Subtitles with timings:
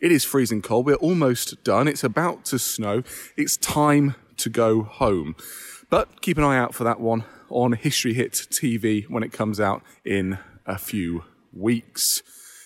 [0.00, 0.86] It is freezing cold.
[0.86, 1.88] We're almost done.
[1.88, 3.02] It's about to snow.
[3.36, 5.36] It's time to go home.
[5.88, 9.60] But keep an eye out for that one on History Hit TV when it comes
[9.60, 12.22] out in a few weeks.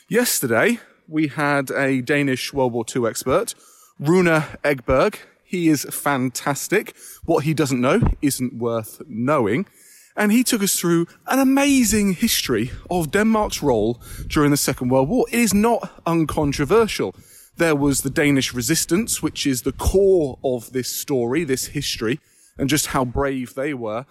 [0.08, 3.54] Yesterday, we had a Danish World War II expert,
[3.98, 5.16] Rune Egberg.
[5.44, 6.96] He is fantastic.
[7.26, 9.66] What he doesn't know isn't worth knowing.
[10.16, 15.10] And he took us through an amazing history of Denmark's role during the Second World
[15.10, 15.26] War.
[15.30, 17.14] It is not uncontroversial.
[17.56, 22.18] There was the Danish resistance, which is the core of this story, this history,
[22.58, 24.06] and just how brave they were.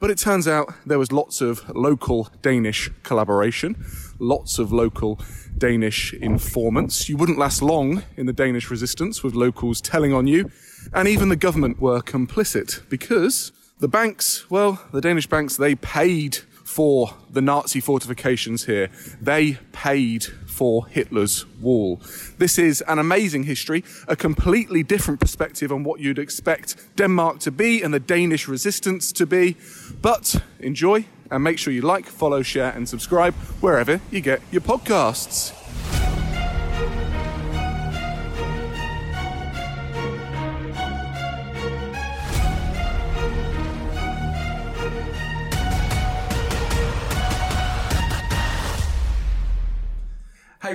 [0.00, 3.84] But it turns out there was lots of local Danish collaboration,
[4.18, 5.20] lots of local
[5.56, 7.08] Danish informants.
[7.08, 10.50] You wouldn't last long in the Danish resistance with locals telling on you,
[10.92, 16.38] and even the government were complicit because the banks, well, the Danish banks, they paid
[16.74, 18.90] for the Nazi fortifications here.
[19.20, 22.02] They paid for Hitler's wall.
[22.38, 27.52] This is an amazing history, a completely different perspective on what you'd expect Denmark to
[27.52, 29.56] be and the Danish resistance to be.
[30.02, 34.62] But enjoy and make sure you like, follow, share, and subscribe wherever you get your
[34.62, 35.63] podcasts.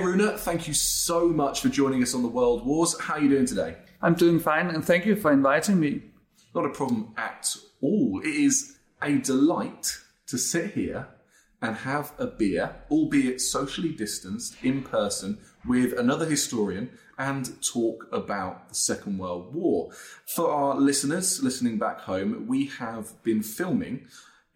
[0.00, 2.98] Hey Rune, thank you so much for joining us on the World Wars.
[2.98, 3.76] How are you doing today?
[4.00, 6.00] I'm doing fine, and thank you for inviting me.
[6.54, 8.22] Not a problem at all.
[8.24, 11.06] It is a delight to sit here
[11.60, 18.70] and have a beer, albeit socially distanced, in person, with another historian and talk about
[18.70, 19.92] the Second World War.
[20.34, 24.06] For our listeners listening back home, we have been filming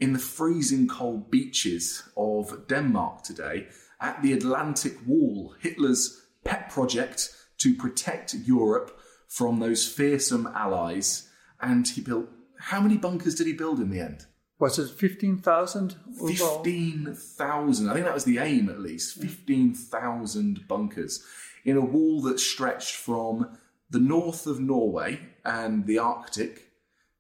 [0.00, 3.68] in the freezing cold beaches of Denmark today
[4.04, 11.30] at the Atlantic Wall, Hitler's pet project to protect Europe from those fearsome allies.
[11.58, 12.28] And he built,
[12.58, 14.26] how many bunkers did he build in the end?
[14.58, 15.96] Was it 15,000?
[16.26, 17.88] 15,000.
[17.88, 19.16] I think that was the aim at least.
[19.20, 21.24] 15,000 bunkers
[21.64, 23.56] in a wall that stretched from
[23.88, 26.68] the north of Norway and the Arctic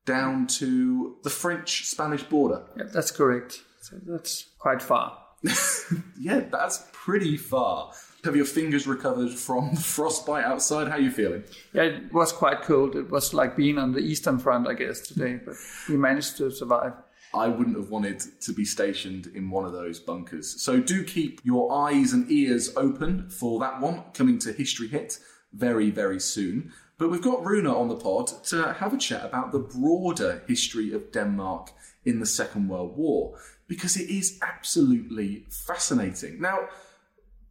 [0.04, 2.66] down to the French Spanish border.
[2.76, 3.62] Yeah, that's correct.
[3.80, 5.23] So that's quite far.
[6.18, 7.92] yeah, that's pretty far.
[8.24, 10.88] Have your fingers recovered from frostbite outside?
[10.88, 11.44] How are you feeling?
[11.72, 12.96] Yeah, it was quite cold.
[12.96, 15.54] It was like being on the Eastern Front, I guess, today, but
[15.88, 16.94] we managed to survive.
[17.34, 20.62] I wouldn't have wanted to be stationed in one of those bunkers.
[20.62, 25.18] So do keep your eyes and ears open for that one coming to History Hit
[25.52, 26.72] very, very soon.
[26.96, 30.92] But we've got Rune on the pod to have a chat about the broader history
[30.92, 31.70] of Denmark
[32.04, 33.36] in the Second World War
[33.68, 36.40] because it is absolutely fascinating.
[36.40, 36.68] Now,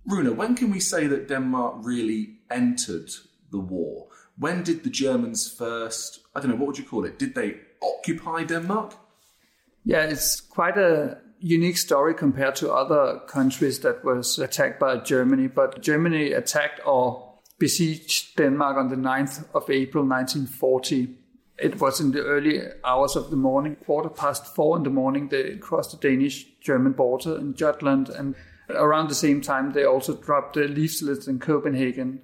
[0.05, 3.09] Rune, when can we say that Denmark really entered
[3.51, 4.07] the war?
[4.37, 7.19] When did the Germans first, I don't know, what would you call it?
[7.19, 8.95] Did they occupy Denmark?
[9.85, 15.47] Yeah, it's quite a unique story compared to other countries that was attacked by Germany.
[15.47, 21.17] But Germany attacked or besieged Denmark on the 9th of April 1940
[21.57, 25.29] it was in the early hours of the morning, quarter past four in the morning,
[25.29, 28.09] they crossed the Danish German border in Jutland.
[28.09, 28.35] And
[28.69, 32.21] around the same time, they also dropped the leaflets in Copenhagen,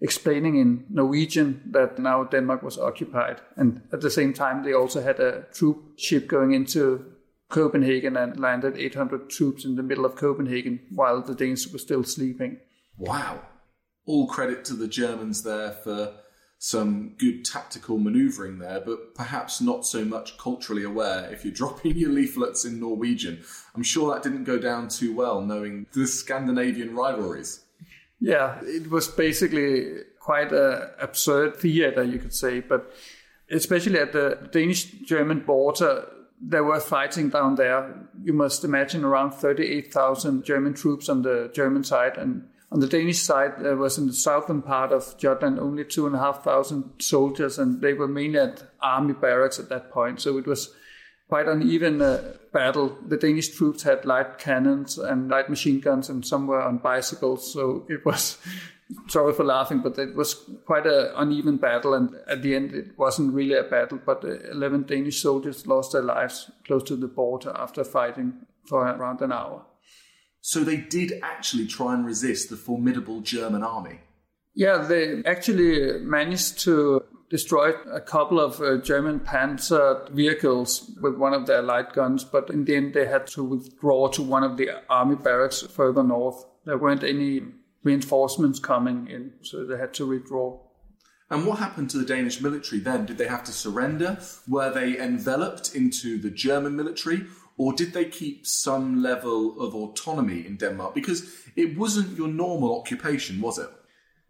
[0.00, 3.40] explaining in Norwegian that now Denmark was occupied.
[3.56, 7.04] And at the same time, they also had a troop ship going into
[7.50, 12.04] Copenhagen and landed 800 troops in the middle of Copenhagen while the Danes were still
[12.04, 12.60] sleeping.
[12.96, 13.42] Wow.
[14.06, 16.14] All credit to the Germans there for
[16.62, 21.96] some good tactical manoeuvring there, but perhaps not so much culturally aware if you're dropping
[21.96, 23.42] your leaflets in Norwegian.
[23.74, 27.64] I'm sure that didn't go down too well, knowing the Scandinavian rivalries.
[28.20, 32.92] Yeah, it was basically quite an absurd theater, you could say, but
[33.50, 36.06] especially at the Danish German border,
[36.42, 38.06] there were fighting down there.
[38.22, 42.18] You must imagine around 38,000 German troops on the German side.
[42.18, 47.02] And on the Danish side, there was in the southern part of Jutland only 2,500
[47.02, 50.20] soldiers, and they were mainly at army barracks at that point.
[50.20, 50.72] So it was
[51.28, 52.96] quite uneven uh, battle.
[53.06, 57.52] The Danish troops had light cannons and light machine guns, and some were on bicycles.
[57.52, 58.38] So it was
[59.08, 60.34] sorry for laughing, but it was
[60.64, 63.98] quite an uneven battle, and at the end, it wasn't really a battle.
[64.04, 68.86] But uh, 11 Danish soldiers lost their lives close to the border after fighting for
[68.86, 69.64] around an hour.
[70.40, 74.00] So they did actually try and resist the formidable German army.
[74.54, 81.32] Yeah, they actually managed to destroy a couple of uh, German panzer vehicles with one
[81.32, 84.56] of their light guns, but in the end, they had to withdraw to one of
[84.56, 86.44] the army barracks further north.
[86.64, 87.42] There weren't any
[87.84, 90.58] reinforcements coming in, so they had to withdraw.
[91.30, 93.06] And what happened to the Danish military then?
[93.06, 94.18] Did they have to surrender?
[94.48, 97.24] Were they enveloped into the German military?
[97.60, 100.94] Or did they keep some level of autonomy in Denmark?
[100.94, 103.68] Because it wasn't your normal occupation, was it?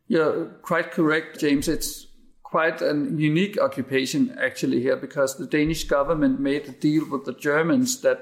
[0.08, 1.68] Yeah, quite correct, James.
[1.68, 2.08] It's
[2.42, 7.32] quite a unique occupation actually here because the Danish government made a deal with the
[7.34, 8.18] Germans that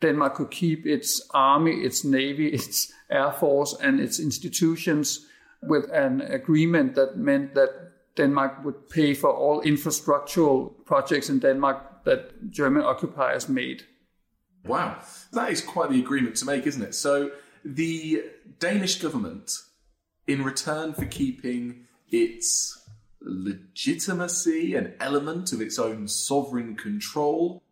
[0.00, 5.26] Denmark could keep its army, its navy, its air force, and its institutions
[5.60, 12.04] with an agreement that meant that Denmark would pay for all infrastructural projects in Denmark
[12.04, 13.84] that German occupiers made.
[14.64, 15.00] Wow,
[15.32, 16.94] that is quite the agreement to make, isn't it?
[16.94, 17.30] So
[17.64, 18.24] the
[18.58, 19.52] Danish government,
[20.26, 22.78] in return for keeping its
[23.20, 27.62] legitimacy, an element of its own sovereign control,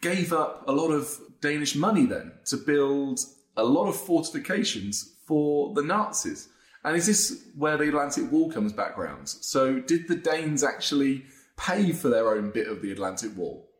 [0.00, 3.20] gave up a lot of Danish money then to build
[3.56, 6.48] a lot of fortifications for the Nazis.
[6.84, 9.28] And is this where the Atlantic Wall comes back background?
[9.28, 11.24] So, did the Danes actually
[11.56, 13.70] pay for their own bit of the Atlantic Wall?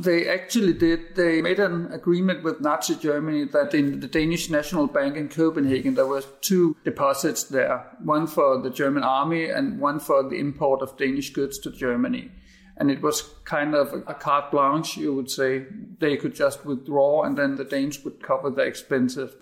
[0.00, 1.14] They actually did.
[1.14, 5.94] They made an agreement with Nazi Germany that in the Danish National Bank in Copenhagen
[5.94, 10.82] there were two deposits there, one for the German army and one for the import
[10.82, 12.32] of Danish goods to Germany.
[12.76, 15.66] And it was kind of a carte blanche, you would say.
[16.00, 19.32] They could just withdraw and then the Danes would cover the expenses.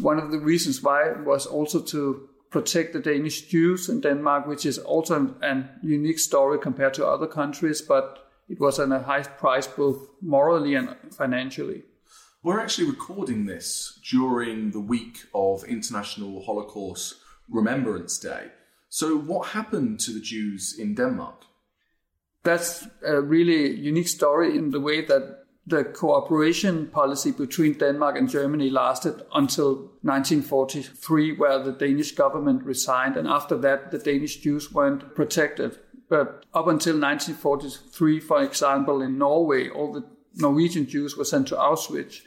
[0.00, 4.66] One of the reasons why was also to protect the Danish Jews in Denmark, which
[4.66, 9.22] is also an unique story compared to other countries, but it was at a high
[9.22, 11.84] price both morally and financially.
[12.42, 17.14] We're actually recording this during the week of International Holocaust
[17.48, 18.48] Remembrance Day.
[18.90, 21.46] So, what happened to the Jews in Denmark?
[22.42, 28.28] That's a really unique story in the way that the cooperation policy between Denmark and
[28.28, 34.72] Germany lasted until 1943, where the Danish government resigned, and after that, the Danish Jews
[34.72, 35.78] weren't protected.
[36.12, 40.04] But up until 1943, for example, in Norway, all the
[40.34, 42.20] Norwegian Jews were sent to Auschwitz.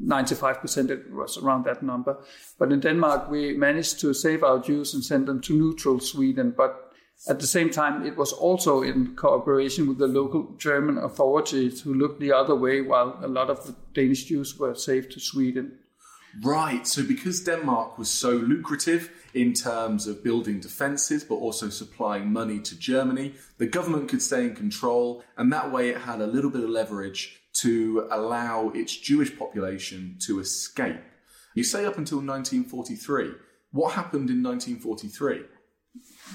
[0.00, 2.18] 95% it was around that number.
[2.56, 6.54] But in Denmark, we managed to save our Jews and send them to neutral Sweden.
[6.56, 6.92] But
[7.28, 11.94] at the same time, it was also in cooperation with the local German authorities who
[11.94, 15.80] looked the other way while a lot of the Danish Jews were saved to Sweden.
[16.40, 16.86] Right.
[16.86, 22.58] So because Denmark was so lucrative in terms of building defences, but also supplying money
[22.60, 26.50] to Germany, the government could stay in control, and that way it had a little
[26.50, 31.00] bit of leverage to allow its Jewish population to escape.
[31.54, 33.32] You say up until 1943.
[33.72, 35.42] What happened in 1943?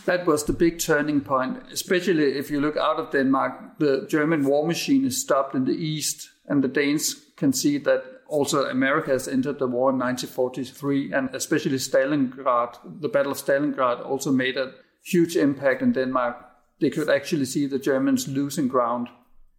[0.05, 3.79] That was the big turning point, especially if you look out of Denmark.
[3.79, 8.16] The German war machine is stopped in the east, and the Danes can see that
[8.27, 14.05] also America has entered the war in 1943, and especially Stalingrad, the Battle of Stalingrad
[14.05, 16.38] also made a huge impact in Denmark.
[16.79, 19.07] They could actually see the Germans losing ground.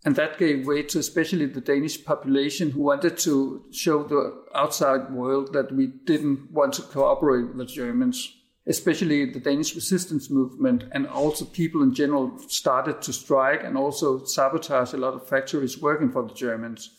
[0.04, 5.10] And that gave way to especially the Danish population who wanted to show the outside
[5.10, 8.34] world that we didn't want to cooperate with the Germans.
[8.66, 14.24] Especially the Danish resistance movement and also people in general started to strike and also
[14.24, 16.90] sabotage a lot of factories working for the Germans.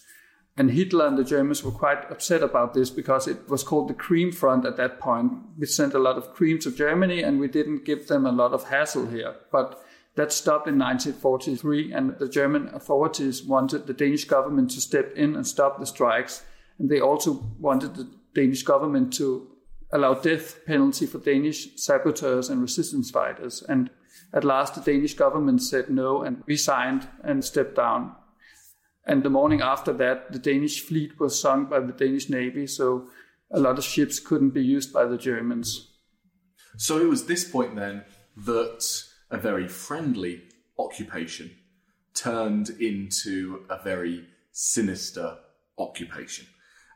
[0.60, 3.94] And Hitler and the Germans were quite upset about this because it was called the
[3.94, 5.32] Cream Front at that point.
[5.58, 8.52] We sent a lot of cream to Germany and we didn't give them a lot
[8.52, 9.36] of hassle here.
[9.52, 9.82] But
[10.20, 15.34] That stopped in 1943, and the German authorities wanted the Danish government to step in
[15.34, 16.44] and stop the strikes.
[16.78, 19.48] And they also wanted the Danish government to
[19.94, 23.64] allow death penalty for Danish saboteurs and resistance fighters.
[23.70, 23.92] And
[24.34, 28.14] at last, the Danish government said no and resigned and stepped down.
[29.10, 33.08] And the morning after that, the Danish fleet was sunk by the Danish Navy, so
[33.50, 35.96] a lot of ships couldn't be used by the Germans.
[36.78, 38.04] So it was this point then
[38.38, 40.44] that a very friendly
[40.78, 41.50] occupation
[42.14, 45.38] turned into a very sinister
[45.80, 46.46] occupation.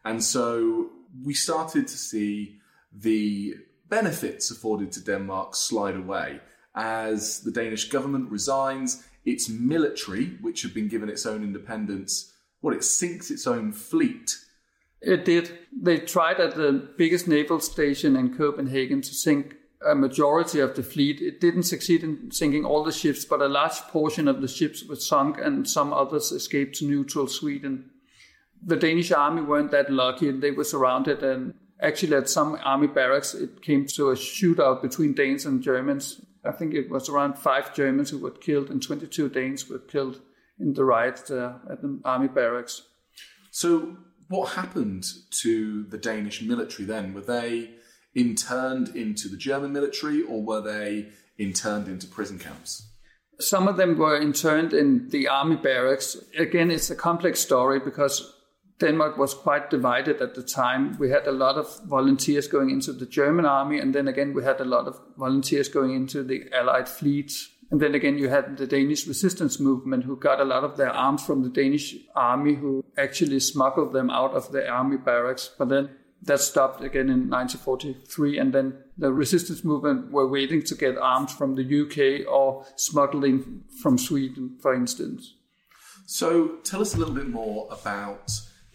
[0.05, 0.91] And so
[1.25, 2.60] we started to see
[2.91, 3.55] the
[3.89, 6.41] benefits afforded to Denmark slide away
[6.75, 12.75] as the Danish government resigns, its military, which had been given its own independence, well,
[12.75, 14.38] it sinks its own fleet.
[15.01, 15.51] It did.
[15.72, 20.84] They tried at the biggest naval station in Copenhagen to sink a majority of the
[20.84, 21.22] fleet.
[21.22, 24.84] It didn't succeed in sinking all the ships, but a large portion of the ships
[24.86, 27.89] were sunk and some others escaped to neutral Sweden.
[28.65, 30.30] The Danish army weren't that lucky.
[30.30, 34.82] And they were surrounded and actually at some army barracks it came to a shootout
[34.82, 36.22] between Danes and Germans.
[36.45, 40.19] I think it was around five Germans who were killed and 22 Danes were killed
[40.59, 42.83] in the riot uh, at the army barracks.
[43.51, 43.97] So,
[44.29, 45.05] what happened
[45.41, 47.13] to the Danish military then?
[47.13, 47.71] Were they
[48.15, 52.88] interned into the German military or were they interned into prison camps?
[53.39, 56.17] Some of them were interned in the army barracks.
[56.38, 58.33] Again, it's a complex story because
[58.84, 60.98] Denmark was quite divided at the time.
[61.00, 64.44] We had a lot of volunteers going into the German army, and then again, we
[64.44, 67.32] had a lot of volunteers going into the Allied fleet.
[67.72, 70.90] And then again, you had the Danish resistance movement who got a lot of their
[70.90, 75.50] arms from the Danish army, who actually smuggled them out of the army barracks.
[75.58, 75.90] But then
[76.22, 81.32] that stopped again in 1943, and then the resistance movement were waiting to get arms
[81.34, 85.36] from the UK or smuggling from Sweden, for instance.
[86.06, 88.30] So, tell us a little bit more about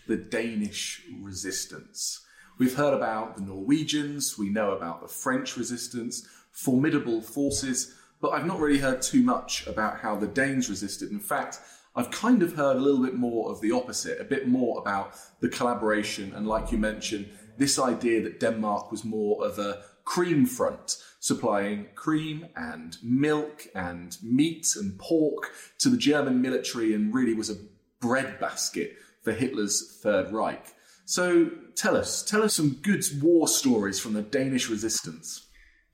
[0.08, 2.24] the Danish resistance.
[2.58, 8.46] We've heard about the Norwegians, we know about the French resistance, formidable forces, but I've
[8.46, 11.12] not really heard too much about how the Danes resisted.
[11.12, 11.60] In fact,
[11.94, 15.14] I've kind of heard a little bit more of the opposite, a bit more about
[15.40, 20.46] the collaboration, and like you mentioned, this idea that Denmark was more of a cream
[20.46, 27.34] front, supplying cream and milk and meat and pork to the German military and really
[27.34, 27.58] was a
[28.00, 28.96] breadbasket
[29.28, 30.64] for Hitler's Third Reich.
[31.04, 35.46] So tell us, tell us some good war stories from the Danish resistance.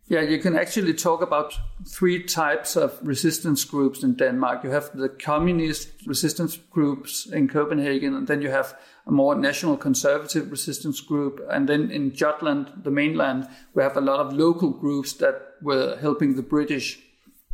[0.06, 1.54] Yeah, you can actually talk about
[1.88, 4.62] three types of resistance groups in Denmark.
[4.62, 8.76] You have the communist resistance groups in Copenhagen, and then you have
[9.06, 11.40] a more national conservative resistance group.
[11.50, 15.96] And then in Jutland, the mainland, we have a lot of local groups that were
[16.00, 17.00] helping the British.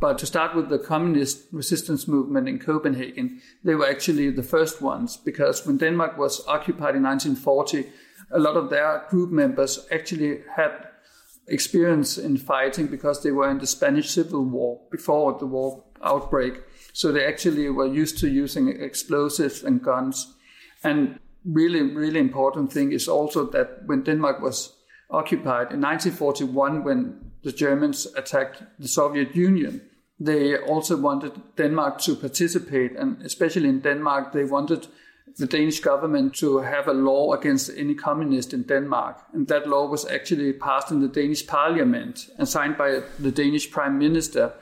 [0.01, 4.81] But to start with the communist resistance movement in Copenhagen, they were actually the first
[4.81, 7.85] ones because when Denmark was occupied in 1940,
[8.31, 10.71] a lot of their group members actually had
[11.47, 16.63] experience in fighting because they were in the Spanish Civil War before the war outbreak.
[16.93, 20.33] So they actually were used to using explosives and guns.
[20.83, 24.73] And really, really important thing is also that when Denmark was
[25.11, 29.81] occupied in 1941, when the Germans attacked the Soviet Union,
[30.21, 32.95] they also wanted Denmark to participate.
[32.95, 34.87] And especially in Denmark, they wanted
[35.37, 39.17] the Danish government to have a law against any communist in Denmark.
[39.33, 43.71] And that law was actually passed in the Danish parliament and signed by the Danish
[43.71, 44.53] prime minister.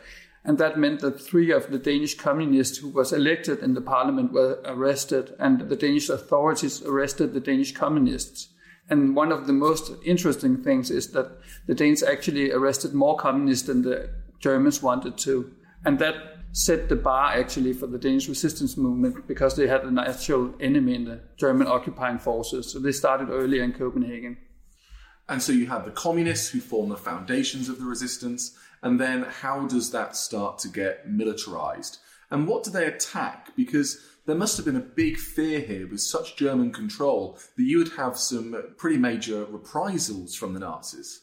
[0.45, 4.31] And that meant that three of the Danish communists who was elected in the parliament
[4.31, 8.47] were arrested and the Danish authorities arrested the Danish communists.
[8.89, 11.31] And one of the most interesting things is that
[11.67, 14.09] the Danes actually arrested more communists than the
[14.39, 15.51] Germans wanted to.
[15.86, 16.15] And that
[16.51, 20.96] set the bar actually for the Danish resistance movement because they had a natural enemy
[20.96, 22.72] in the German occupying forces.
[22.72, 24.38] So they started earlier in Copenhagen.
[25.27, 28.58] And so you have the communists who form the foundations of the resistance.
[28.81, 32.00] And then how does that start to get militarized?
[32.31, 33.55] And what do they attack?
[33.55, 37.77] Because there must have been a big fear here with such German control that you
[37.77, 41.22] would have some pretty major reprisals from the Nazis.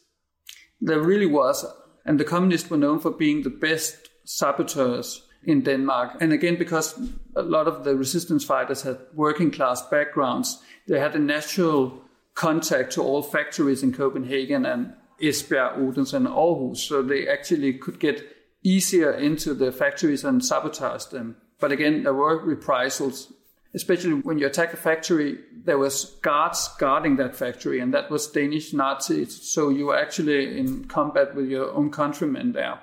[0.81, 1.65] There really was.
[2.07, 6.17] And the communists were known for being the best saboteurs in Denmark.
[6.21, 6.99] And again, because
[7.35, 12.03] a lot of the resistance fighters had working class backgrounds, they had a natural
[12.35, 16.79] contact to all factories in Copenhagen and Esbjerg, Odense, and Aarhus.
[16.79, 18.23] So they actually could get
[18.63, 21.37] easier into the factories and sabotage them.
[21.59, 23.33] But again, there were reprisals,
[23.75, 28.27] especially when you attack a factory, there was guards guarding that factory, and that was
[28.27, 29.53] Danish Nazis.
[29.53, 32.79] So you were actually in combat with your own countrymen there.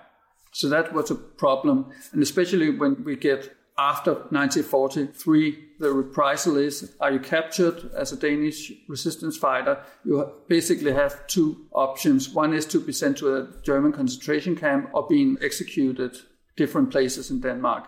[0.52, 1.92] So that was a problem.
[2.12, 8.18] And especially when we get after 1943, the reprisal is are you captured as a
[8.18, 9.84] Danish resistance fighter?
[10.06, 12.30] You basically have two options.
[12.30, 16.18] One is to be sent to a German concentration camp or being executed
[16.56, 17.88] different places in Denmark.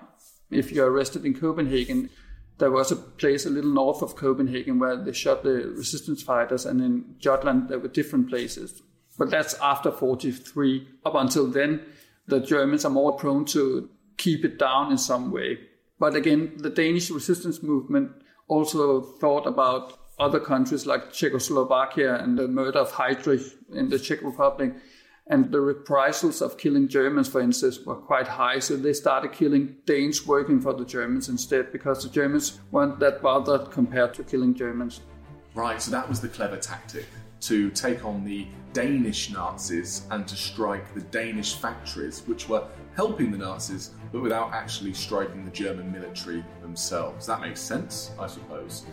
[0.49, 2.09] If you're arrested in Copenhagen,
[2.57, 6.65] there was a place a little north of Copenhagen where they shot the resistance fighters,
[6.65, 8.81] and in Jutland there were different places.
[9.17, 10.87] But that's after 43.
[11.05, 11.81] Up until then,
[12.27, 15.59] the Germans are more prone to keep it down in some way.
[15.99, 18.11] But again, the Danish resistance movement
[18.47, 24.21] also thought about other countries like Czechoslovakia and the murder of Heydrich in the Czech
[24.21, 24.73] Republic.
[25.27, 28.59] And the reprisals of killing Germans, for instance, were quite high.
[28.59, 33.23] So they started killing Danes working for the Germans instead because the Germans weren't that
[33.23, 35.01] bothered compared to killing Germans.
[35.55, 37.05] Right, so that was the clever tactic
[37.41, 43.31] to take on the Danish Nazis and to strike the Danish factories, which were helping
[43.31, 47.25] the Nazis, but without actually striking the German military themselves.
[47.25, 48.85] That makes sense, I suppose.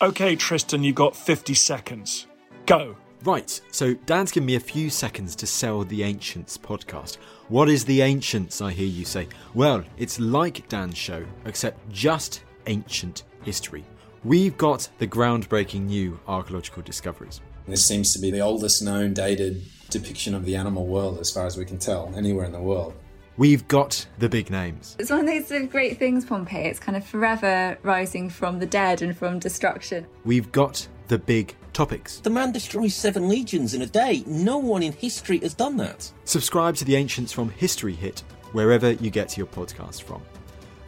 [0.00, 2.28] Okay, Tristan, you've got 50 seconds.
[2.66, 2.96] Go.
[3.24, 7.16] Right, so Dan's given me a few seconds to sell the Ancients podcast.
[7.48, 9.26] What is the Ancients, I hear you say?
[9.54, 13.84] Well, it's like Dan's show, except just ancient history.
[14.22, 17.40] We've got the groundbreaking new archaeological discoveries.
[17.66, 21.44] This seems to be the oldest known dated depiction of the animal world, as far
[21.44, 22.94] as we can tell, anywhere in the world.
[23.38, 24.96] We've got the big names.
[24.98, 26.64] It's one of those sort of great things, Pompeii.
[26.64, 30.08] It's kind of forever rising from the dead and from destruction.
[30.24, 32.18] We've got the big topics.
[32.18, 34.24] The man destroys seven legions in a day.
[34.26, 36.10] No one in history has done that.
[36.24, 40.20] Subscribe to the Ancients from History Hit, wherever you get your podcast from.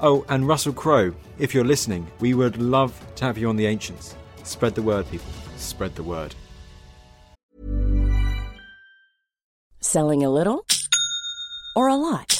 [0.00, 3.66] Oh, and Russell Crowe, if you're listening, we would love to have you on the
[3.66, 4.16] Ancients.
[4.42, 5.30] Spread the word, people.
[5.57, 6.35] Spread the word.
[9.78, 10.66] Selling a little
[11.76, 12.39] or a lot?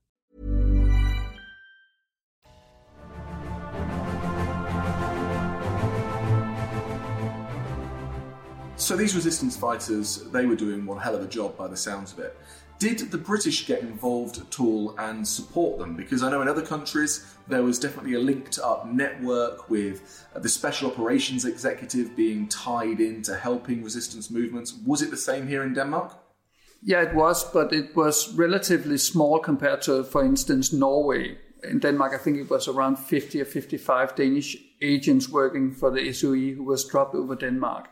[8.81, 12.13] So these resistance fighters, they were doing one hell of a job by the sounds
[12.13, 12.35] of it.
[12.79, 15.95] Did the British get involved at all and support them?
[15.95, 20.49] Because I know in other countries there was definitely a linked up network with the
[20.49, 24.73] Special Operations Executive being tied into helping resistance movements.
[24.83, 26.17] Was it the same here in Denmark?
[26.81, 31.37] Yeah, it was, but it was relatively small compared to, for instance, Norway.
[31.63, 36.11] In Denmark, I think it was around 50 or 55 Danish agents working for the
[36.11, 37.87] SOE who was dropped over Denmark.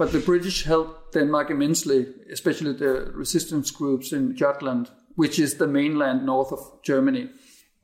[0.00, 5.66] But the British helped Denmark immensely, especially the resistance groups in Jutland, which is the
[5.66, 7.28] mainland north of Germany.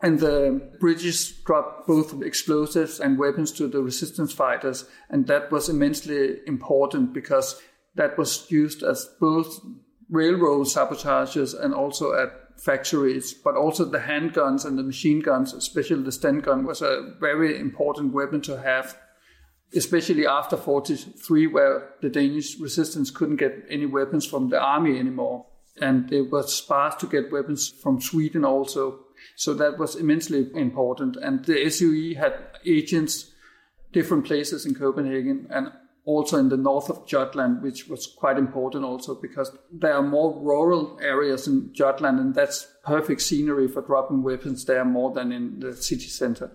[0.01, 5.69] And the British dropped both explosives and weapons to the resistance fighters, and that was
[5.69, 7.61] immensely important because
[7.97, 9.61] that was used as both
[10.09, 16.03] railroad sabotages and also at factories, but also the handguns and the machine guns, especially
[16.03, 18.97] the Sten gun, was a very important weapon to have
[19.75, 25.47] especially after 43, where the Danish resistance couldn't get any weapons from the army anymore.
[25.81, 29.01] And it was sparse to get weapons from Sweden also.
[29.35, 31.17] So that was immensely important.
[31.17, 33.33] And the SOE had agents
[33.93, 35.73] different places in Copenhagen and
[36.05, 40.41] also in the north of Jutland, which was quite important also because there are more
[40.41, 45.61] rural areas in Jutland, and that's perfect scenery for dropping weapons there more than in
[45.61, 46.51] the city center.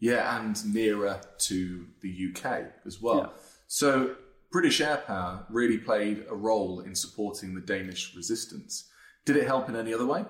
[0.00, 3.16] Yeah, and nearer to the UK as well.
[3.18, 3.42] Yeah.
[3.66, 4.16] So
[4.50, 8.88] British air power really played a role in supporting the Danish resistance.
[9.24, 10.24] Did it help in any other way?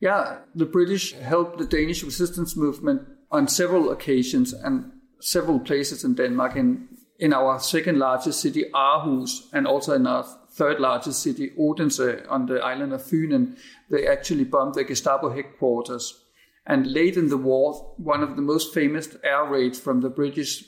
[0.00, 4.90] Yeah, the British helped the Danish resistance movement on several occasions and
[5.20, 6.56] several places in Denmark.
[6.56, 6.88] In
[7.18, 12.46] in our second largest city, Aarhus, and also in our third largest city, Odense, on
[12.46, 13.56] the island of Fynen,
[13.90, 16.23] they actually bombed the Gestapo headquarters.
[16.66, 20.64] And late in the war, one of the most famous air raids from the British,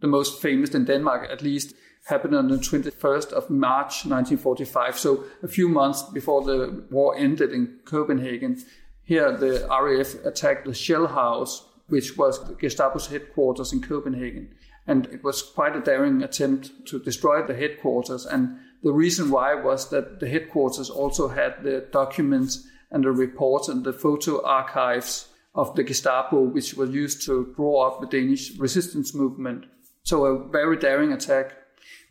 [0.00, 1.74] the most famous in Denmark at least,
[2.06, 4.98] happened on the 21st of March 1945.
[4.98, 8.62] So a few months before the war ended in Copenhagen.
[9.02, 14.54] Here, the RAF attacked the Shell House, which was Gestapo's headquarters in Copenhagen.
[14.86, 18.26] And it was quite a daring attempt to destroy the headquarters.
[18.26, 23.68] And the reason why was that the headquarters also had the documents and the reports
[23.68, 28.56] and the photo archives of the Gestapo, which was used to draw up the Danish
[28.58, 29.66] resistance movement.
[30.02, 31.52] So a very daring attack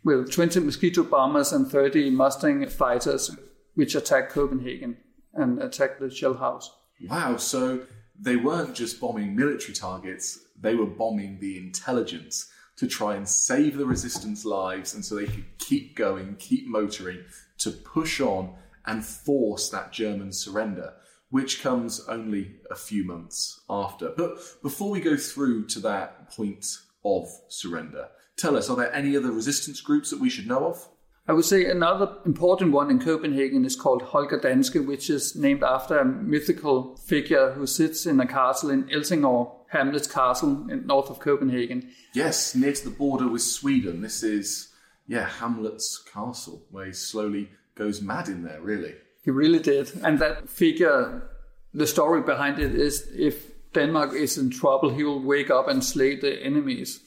[0.03, 3.36] with 20 mosquito bombers and 30 Mustang fighters,
[3.75, 4.97] which attacked Copenhagen
[5.34, 6.71] and attacked the shell house.
[7.10, 7.82] Wow, so
[8.19, 13.77] they weren't just bombing military targets, they were bombing the intelligence to try and save
[13.77, 17.23] the resistance lives and so they could keep going, keep motoring
[17.60, 18.53] to push on
[18.86, 20.93] and force that German surrender,
[21.34, 24.13] which comes only a few months after.
[24.15, 26.63] But before we go through to that point
[27.04, 30.88] of surrender, tell us, are there any other resistance groups that we should know of?
[31.28, 35.63] I would say another important one in Copenhagen is called Holger Danske, which is named
[35.63, 41.10] after a mythical figure who sits in a castle in Helsingør, Hamlet's castle in north
[41.10, 41.89] of Copenhagen.
[42.13, 44.02] Yes, near to the border with Sweden.
[44.02, 44.72] This is,
[45.08, 48.93] yeah, Hamlet's castle, where he slowly goes mad in there, really.
[49.23, 49.91] He really did.
[50.03, 51.29] And that figure,
[51.73, 55.83] the story behind it is if Denmark is in trouble, he will wake up and
[55.83, 56.99] slay the enemies.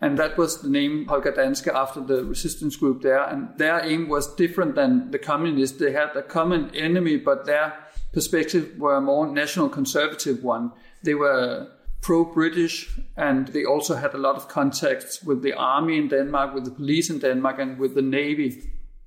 [0.00, 3.22] And that was the name Holger Danske after the resistance group there.
[3.24, 5.78] And their aim was different than the communists.
[5.78, 7.74] They had a common enemy, but their
[8.12, 10.72] perspective were a more national conservative one.
[11.02, 11.68] They were
[12.02, 16.64] pro-British, and they also had a lot of contacts with the army in Denmark, with
[16.64, 18.62] the police in Denmark, and with the navy.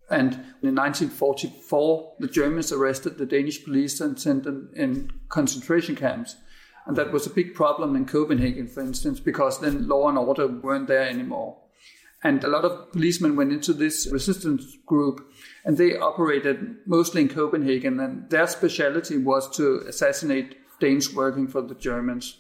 [0.10, 6.38] And in 1944, the Germans arrested the Danish police and sent them in concentration camps.
[6.86, 10.48] And that was a big problem in Copenhagen, for instance, because then law and order
[10.48, 11.58] weren't there anymore.
[12.24, 15.30] And a lot of policemen went into this resistance group
[15.66, 18.00] and they operated mostly in Copenhagen.
[18.00, 22.40] And their specialty was to assassinate Danes working for the Germans.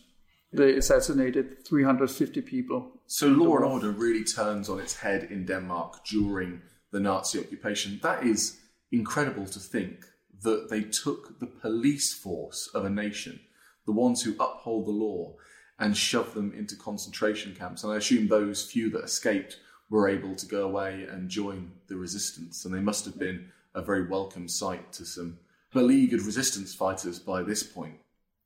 [0.53, 2.93] They assassinated 350 people.
[3.05, 6.61] So law and order really turns on its head in Denmark during
[6.97, 7.99] the Nazi occupation.
[8.01, 8.57] That is
[8.91, 10.03] incredible to think
[10.41, 13.39] that they took the police force of a nation,
[13.85, 15.35] the ones who uphold the law,
[15.77, 17.83] and shoved them into concentration camps.
[17.83, 19.59] And I assume those few that escaped
[19.91, 22.65] were able to go away and join the resistance.
[22.65, 25.37] And they must have been a very welcome sight to some
[25.71, 27.97] beleaguered resistance fighters by this point.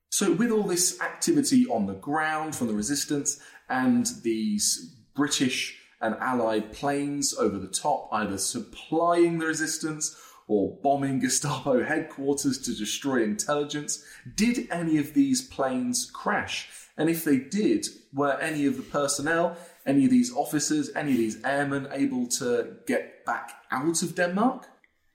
[0.09, 6.15] So, with all this activity on the ground from the resistance and these British and
[6.15, 10.15] Allied planes over the top, either supplying the resistance
[10.47, 14.03] or bombing Gestapo headquarters to destroy intelligence,
[14.35, 16.69] did any of these planes crash?
[16.97, 21.17] And if they did, were any of the personnel, any of these officers, any of
[21.17, 24.67] these airmen able to get back out of Denmark?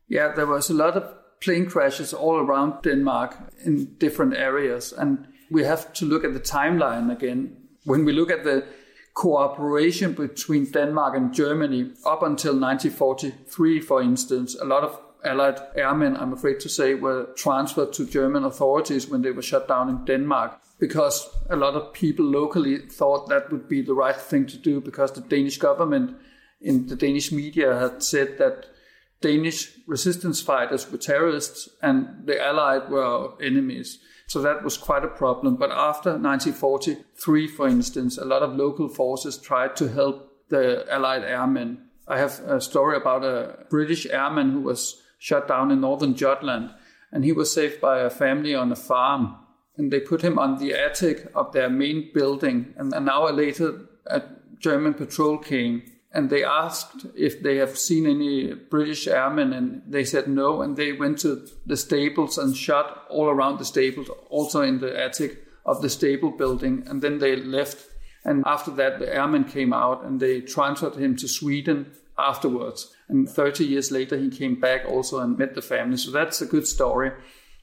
[0.08, 4.92] Yeah, there was a lot of plane crashes all around Denmark in different areas.
[4.92, 7.56] And we have to look at the timeline again.
[7.84, 8.64] When we look at the
[9.16, 16.16] cooperation between Denmark and Germany up until 1943, for instance, a lot of Allied airmen,
[16.16, 20.04] I'm afraid to say, were transferred to German authorities when they were shut down in
[20.04, 24.58] Denmark because a lot of people locally thought that would be the right thing to
[24.58, 26.16] do because the Danish government
[26.60, 28.66] in the Danish media had said that
[29.22, 33.98] Danish resistance fighters were terrorists and the Allied were enemies.
[34.28, 35.56] So that was quite a problem.
[35.56, 41.22] But after 1943, for instance, a lot of local forces tried to help the Allied
[41.22, 41.82] airmen.
[42.08, 46.70] I have a story about a British airman who was shot down in northern Jutland,
[47.12, 49.36] and he was saved by a family on a farm.
[49.76, 52.74] And they put him on the attic of their main building.
[52.76, 54.22] And an hour later, a
[54.58, 55.82] German patrol came
[56.16, 60.62] and they asked if they have seen any British airmen, and they said no.
[60.62, 64.98] And they went to the stables and shot all around the stables, also in the
[64.98, 66.84] attic of the stable building.
[66.86, 67.86] And then they left.
[68.24, 72.96] And after that, the airmen came out and they transferred him to Sweden afterwards.
[73.10, 75.98] And 30 years later, he came back also and met the family.
[75.98, 77.12] So that's a good story.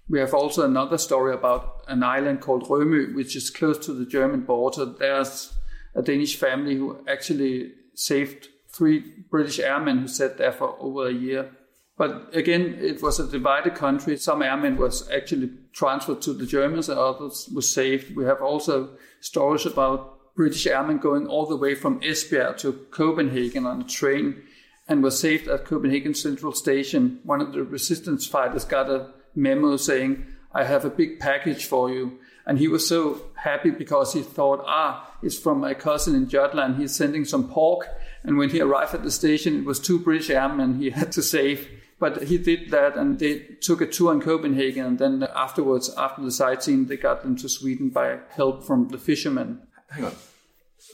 [0.07, 4.05] We have also another story about an island called Rømø, which is close to the
[4.05, 4.85] German border.
[4.85, 5.53] There's
[5.95, 11.13] a Danish family who actually saved three British airmen who sat there for over a
[11.13, 11.51] year.
[11.95, 14.17] But again, it was a divided country.
[14.17, 18.15] Some airmen was actually transferred to the Germans and others were saved.
[18.15, 23.67] We have also stories about British airmen going all the way from Esbjerg to Copenhagen
[23.67, 24.41] on a train
[24.88, 27.19] and were saved at Copenhagen Central Station.
[27.23, 31.91] One of the resistance fighters got a memo saying, I have a big package for
[31.91, 32.19] you.
[32.45, 36.75] And he was so happy because he thought, ah, it's from my cousin in Jutland.
[36.75, 37.88] He's sending some pork.
[38.23, 41.21] And when he arrived at the station, it was two British airmen he had to
[41.21, 41.69] save.
[41.99, 44.86] But he did that and they took a tour in Copenhagen.
[44.86, 48.97] And then afterwards, after the sightseeing, they got them to Sweden by help from the
[48.97, 49.62] fishermen.
[49.89, 50.15] Hang on.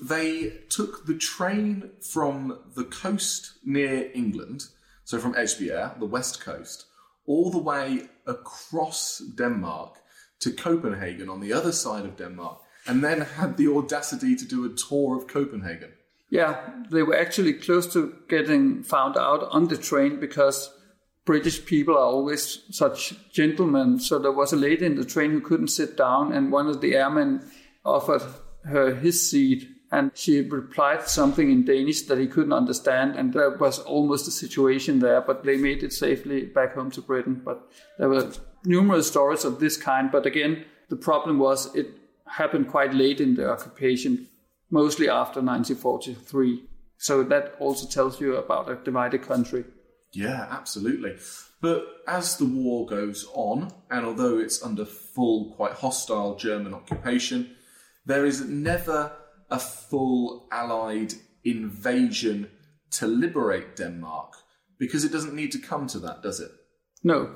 [0.02, 4.66] They took the train from the coast near England,
[5.04, 6.86] so from Esbjerg, the west coast,
[7.26, 9.98] all the way across Denmark
[10.40, 14.66] to Copenhagen on the other side of Denmark, and then had the audacity to do
[14.66, 15.92] a tour of Copenhagen.
[16.30, 16.58] Yeah,
[16.92, 20.72] they were actually close to getting found out on the train because
[21.26, 24.00] British people are always such gentlemen.
[24.00, 26.82] So there was a lady in the train who couldn't sit down, and one of
[26.82, 27.50] the airmen
[27.84, 28.22] offered
[28.64, 29.68] her his seat.
[29.92, 34.32] And she replied something in Danish that he couldn't understand, and there was almost a
[34.32, 35.22] situation there.
[35.22, 37.42] But they made it safely back home to Britain.
[37.44, 38.32] But there were
[38.66, 40.12] numerous stories of this kind.
[40.12, 41.88] But again, the problem was it
[42.28, 44.28] happened quite late in the occupation
[44.72, 46.64] mostly after 1943.
[46.98, 49.66] So that also tells you about a divided country.
[50.12, 51.16] Yeah, absolutely.
[51.62, 57.56] But as the war goes on, and although it's under full, quite hostile German occupation,
[58.06, 59.12] there is never
[59.50, 62.50] a full Allied invasion
[62.92, 64.34] to liberate Denmark
[64.78, 66.52] because it doesn't need to come to that, does it?
[67.04, 67.36] No.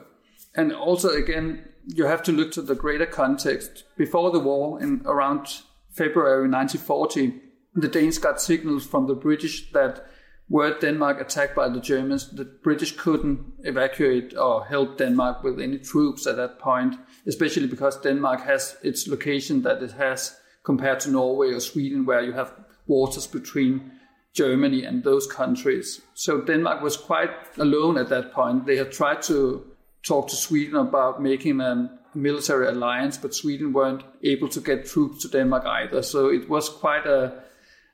[0.55, 3.83] And also, again, you have to look to the greater context.
[3.97, 5.47] Before the war, in around
[5.89, 7.41] February 1940,
[7.75, 10.05] the Danes got signals from the British that
[10.49, 15.79] were Denmark attacked by the Germans, the British couldn't evacuate or help Denmark with any
[15.79, 21.11] troops at that point, especially because Denmark has its location that it has compared to
[21.11, 22.53] Norway or Sweden, where you have
[22.87, 23.91] waters between
[24.33, 26.01] Germany and those countries.
[26.13, 28.65] So Denmark was quite alone at that point.
[28.65, 29.65] They had tried to
[30.03, 35.21] talk to Sweden about making a military alliance, but Sweden weren't able to get troops
[35.21, 36.03] to Denmark either.
[36.03, 37.43] So it was quite a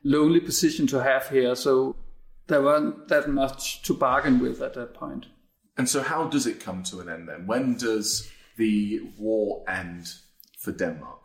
[0.04, 1.56] lonely position to have here.
[1.56, 1.96] So
[2.48, 5.28] there weren't that much to bargain with at that point.
[5.78, 7.48] And so, how does it come to an end then?
[7.48, 10.12] When does the war end
[10.58, 11.20] for Denmark?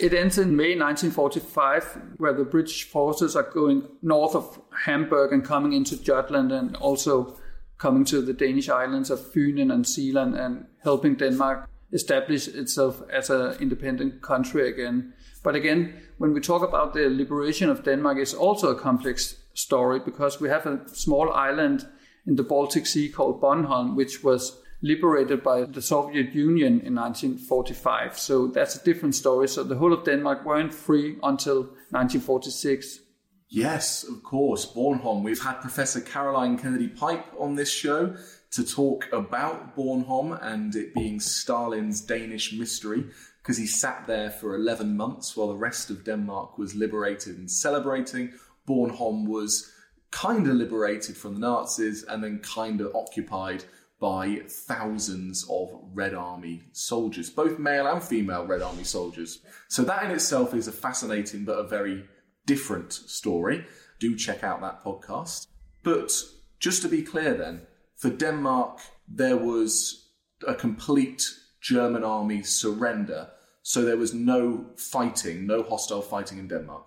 [0.00, 5.44] It ends in May 1945, where the British forces are going north of Hamburg and
[5.44, 7.38] coming into Jutland and also
[7.78, 13.30] coming to the Danish islands of Funen and Zealand and helping Denmark establish itself as
[13.30, 15.12] an independent country again.
[15.42, 20.00] But again, when we talk about the liberation of Denmark, it's also a complex story
[20.00, 21.86] because we have a small island
[22.26, 28.18] in the Baltic Sea called Bornholm, which was liberated by the Soviet Union in 1945.
[28.18, 29.48] So that's a different story.
[29.48, 33.00] So the whole of Denmark weren't free until 1946.
[33.48, 35.22] Yes, of course, Bornholm.
[35.22, 38.16] We've had Professor Caroline Kennedy Pipe on this show
[38.50, 43.06] to talk about Bornholm and it being Stalin's Danish mystery
[43.42, 47.48] because he sat there for 11 months while the rest of Denmark was liberated and
[47.48, 48.32] celebrating.
[48.68, 49.70] Bornholm was
[50.10, 53.64] kind of liberated from the Nazis and then kind of occupied
[54.00, 59.38] by thousands of Red Army soldiers, both male and female Red Army soldiers.
[59.68, 62.04] So that in itself is a fascinating but a very
[62.46, 63.66] different story.
[63.98, 65.46] Do check out that podcast.
[65.82, 66.12] But
[66.58, 67.62] just to be clear then,
[67.96, 70.10] for Denmark, there was
[70.46, 71.22] a complete
[71.60, 73.28] German army surrender.
[73.62, 76.86] So there was no fighting, no hostile fighting in Denmark.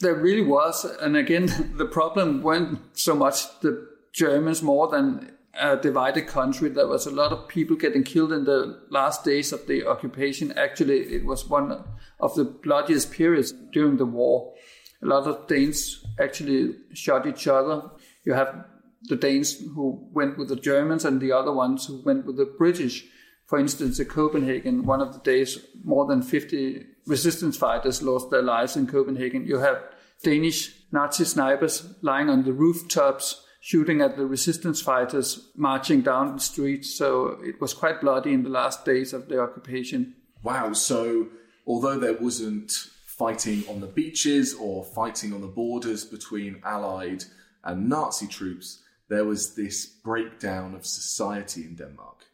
[0.00, 0.84] There really was.
[0.84, 6.68] And again, the problem weren't so much the Germans more than a divided country.
[6.68, 10.52] There was a lot of people getting killed in the last days of the occupation.
[10.52, 11.84] Actually, it was one
[12.20, 14.54] of the bloodiest periods during the war.
[15.02, 17.90] A lot of Danes actually shot each other.
[18.24, 18.64] You have
[19.02, 22.52] the Danes who went with the Germans and the other ones who went with the
[22.58, 23.04] British.
[23.46, 28.42] For instance, in Copenhagen, one of the days, more than 50 resistance fighters lost their
[28.42, 29.46] lives in Copenhagen.
[29.46, 29.82] You have
[30.22, 36.40] Danish Nazi snipers lying on the rooftops shooting at the resistance fighters marching down the
[36.40, 36.96] streets.
[36.96, 40.14] So it was quite bloody in the last days of the occupation.
[40.42, 40.72] Wow.
[40.72, 41.28] So
[41.66, 42.72] although there wasn't
[43.18, 47.24] fighting on the beaches or fighting on the borders between Allied
[47.64, 52.26] and Nazi troops, there was this breakdown of society in Denmark.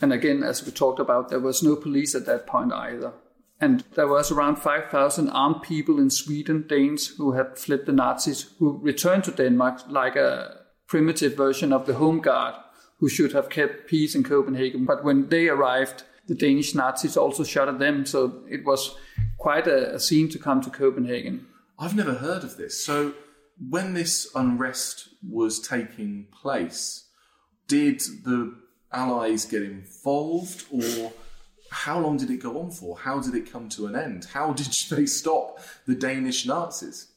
[0.00, 3.12] And again, as we talked about, there was no police at that point either.
[3.60, 8.50] And there was around 5,000 armed people in Sweden, Danes, who had fled the Nazis,
[8.58, 12.54] who returned to Denmark like a primitive version of the Home Guard,
[12.98, 14.84] who should have kept peace in Copenhagen.
[14.84, 18.06] But when they arrived, the Danish Nazis also shot at them.
[18.06, 18.94] So it was
[19.38, 21.46] quite a, a scene to come to Copenhagen.
[21.78, 22.84] I've never heard of this.
[22.84, 23.14] So
[23.58, 27.08] when this unrest was taking place,
[27.66, 28.54] did the
[28.92, 31.12] Allies get involved or
[31.70, 32.98] how long did it go on for?
[32.98, 34.26] How did it come to an end?
[34.32, 37.12] How did they stop the Danish Nazis?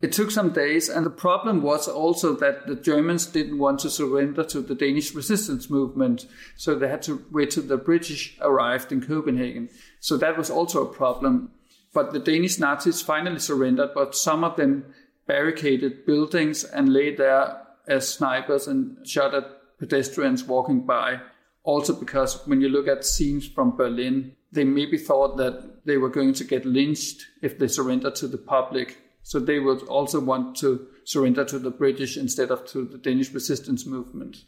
[0.00, 3.90] It took some days, and the problem was also that the Germans didn't want to
[3.90, 6.24] surrender to the Danish resistance movement,
[6.56, 9.68] so they had to wait till the British arrived in Copenhagen.
[10.00, 11.52] So that was also a problem.
[11.92, 14.84] But the Danish Nazis finally surrendered, but some of them
[15.26, 21.20] barricaded buildings and lay there as snipers and shot at pedestrians walking by.
[21.62, 26.08] Also, because when you look at scenes from Berlin, they maybe thought that they were
[26.08, 28.98] going to get lynched if they surrendered to the public.
[29.22, 33.32] So they would also want to surrender to the British instead of to the Danish
[33.32, 34.44] resistance movement.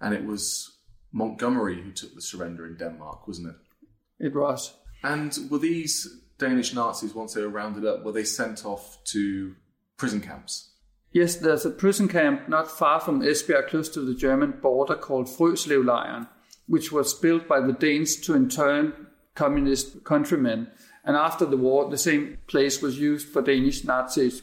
[0.00, 0.78] And it was
[1.12, 4.26] Montgomery who took the surrender in Denmark, wasn't it?
[4.26, 4.74] It was.
[5.02, 9.54] And were these Danish Nazis, once they were rounded up, were they sent off to
[9.96, 10.70] prison camps?
[11.12, 15.26] Yes, there's a prison camp not far from Esbjerg, close to the German border, called
[15.26, 16.28] Frøslevlejren,
[16.66, 20.68] which was built by the Danes to intern communist countrymen.
[21.04, 24.42] And after the war, the same place was used for Danish Nazis.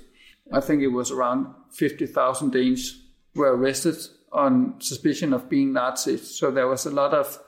[0.51, 3.01] I think it was around 50,000 Danes
[3.36, 3.95] were arrested
[4.31, 6.38] on suspicion of being Nazis.
[6.38, 7.39] So there was a lot of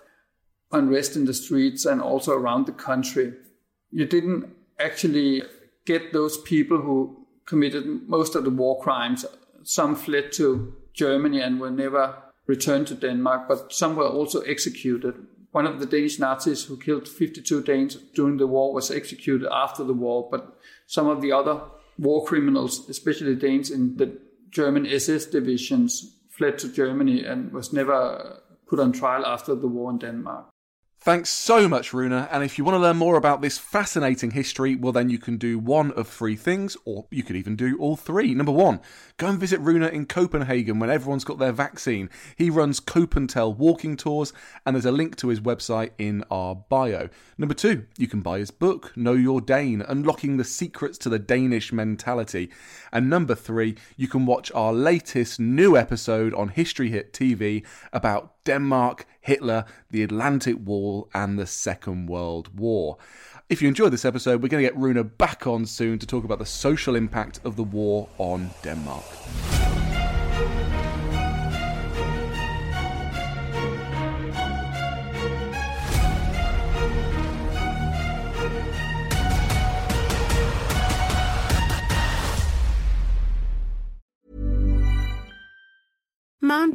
[0.72, 3.34] unrest in the streets and also around the country.
[3.92, 5.44] You didn't actually
[5.86, 9.26] get those people who committed most of the war crimes.
[9.64, 15.16] Some fled to Germany and were never returned to Denmark, but some were also executed.
[15.52, 19.84] One of the Danish Nazis who killed 52 Danes during the war was executed after
[19.84, 21.62] the war, but some of the other
[21.98, 24.18] war criminals, especially Danes in the
[24.52, 29.92] German SS divisions, fled to Germany and was never put on trial after the war
[29.92, 30.46] in Denmark.
[31.02, 32.12] Thanks so much, Rune.
[32.12, 35.38] And if you want to learn more about this fascinating history, well, then you can
[35.38, 38.34] do one of three things, or you could even do all three.
[38.34, 38.82] Number one,
[39.16, 42.10] go and visit Rune in Copenhagen when everyone's got their vaccine.
[42.36, 44.34] He runs CopenTell walking tours,
[44.66, 47.08] and there's a link to his website in our bio.
[47.38, 51.18] Number two, you can buy his book, Know Your Dane Unlocking the Secrets to the
[51.18, 52.52] Danish Mentality.
[52.92, 58.34] And number three, you can watch our latest new episode on History Hit TV about
[58.44, 62.98] Denmark, Hitler, the Atlantic Wall, and the Second World War.
[63.50, 66.24] If you enjoyed this episode, we're going to get Rune back on soon to talk
[66.24, 69.04] about the social impact of the war on Denmark.